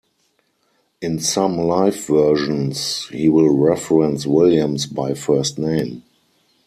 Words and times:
In 0.99 1.19
some 1.19 1.59
live 1.59 1.95
versions, 2.07 3.07
he 3.09 3.29
will 3.29 3.55
reference 3.55 4.25
Williams 4.25 4.87
by 4.87 5.13
first 5.13 5.59
name. 5.59 6.01